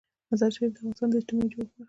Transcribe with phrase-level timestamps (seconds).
[0.31, 1.79] مزارشریف د افغانستان د اجتماعي جوړښت برخه ده.